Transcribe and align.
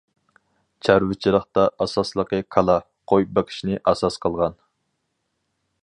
چارۋىچىلىقتا 0.87 1.65
ئاساسلىقى 1.85 2.39
كالا، 2.55 2.79
قوي 3.13 3.29
بېقىشنى 3.37 3.79
ئاساس 3.85 4.19
قىلغان. 4.25 4.61